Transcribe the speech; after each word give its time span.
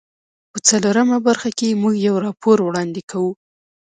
په 0.51 0.57
څلورمه 0.67 1.17
برخه 1.27 1.49
کې 1.57 1.79
موږ 1.81 1.95
یو 2.07 2.15
راپور 2.25 2.57
وړاندې 2.63 3.01
کوو. 3.09 3.31